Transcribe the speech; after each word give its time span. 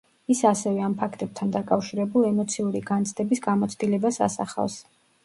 ის 0.35 0.39
ასევე 0.51 0.79
ამ 0.85 0.93
ფაქტებთან 1.01 1.51
დაკავშირებულ 1.55 2.25
ემოციური 2.29 2.81
განცდების 2.87 3.45
გამოცდილებას 3.47 4.19
ასახავს. 4.31 4.79